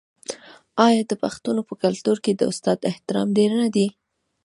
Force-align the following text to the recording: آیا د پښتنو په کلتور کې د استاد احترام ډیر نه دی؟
آیا 0.85 1.01
د 1.07 1.13
پښتنو 1.23 1.61
په 1.69 1.73
کلتور 1.83 2.17
کې 2.23 2.31
د 2.35 2.41
استاد 2.51 2.79
احترام 2.91 3.27
ډیر 3.37 3.51
نه 3.61 3.67
دی؟ 3.75 3.87